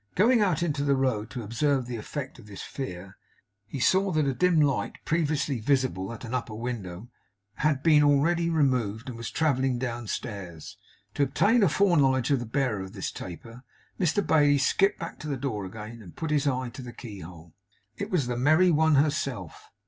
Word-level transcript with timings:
Going 0.15 0.41
out 0.41 0.63
into 0.63 0.83
the 0.83 0.95
road 0.95 1.29
to 1.29 1.43
observe 1.43 1.85
the 1.85 1.95
effect 1.95 2.39
of 2.39 2.47
this 2.47 2.63
feat, 2.63 3.09
he 3.67 3.79
saw 3.79 4.11
that 4.13 4.25
a 4.25 4.33
dim 4.33 4.59
light, 4.59 4.95
previously 5.05 5.59
visible 5.59 6.11
at 6.11 6.25
an 6.25 6.33
upper 6.33 6.55
window, 6.55 7.09
had 7.57 7.83
been 7.83 8.01
already 8.01 8.49
removed 8.49 9.09
and 9.09 9.15
was 9.15 9.29
travelling 9.29 9.77
downstairs. 9.77 10.75
To 11.13 11.21
obtain 11.21 11.61
a 11.61 11.69
foreknowledge 11.69 12.31
of 12.31 12.39
the 12.39 12.47
bearer 12.47 12.81
of 12.81 12.93
this 12.93 13.11
taper, 13.11 13.61
Mr 13.99 14.25
Bailey 14.25 14.57
skipped 14.57 14.97
back 14.97 15.19
to 15.19 15.27
the 15.27 15.37
door 15.37 15.65
again, 15.65 16.01
and 16.01 16.15
put 16.15 16.31
his 16.31 16.47
eye 16.47 16.69
to 16.69 16.81
the 16.81 16.93
keyhole. 16.93 17.53
It 17.95 18.09
was 18.09 18.25
the 18.25 18.35
merry 18.35 18.71
one 18.71 18.95
herself. 18.95 19.69